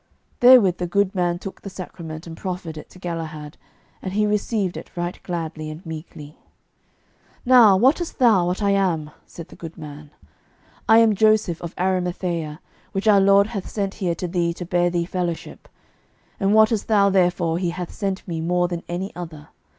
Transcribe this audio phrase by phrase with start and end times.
[0.39, 3.55] Therewith the good man took the sacrament and proffered it to Galahad,
[4.01, 6.39] and he received it right gladly and meekly.
[7.45, 10.09] "Now, wotest thou what I am?" said the good man;
[10.89, 12.61] "I am Joseph of Arimathea,
[12.93, 15.67] which our Lord hath sent here to thee to bear thee fellowship.
[16.39, 19.49] And wotest thou wherefore He hath sent me more than any other?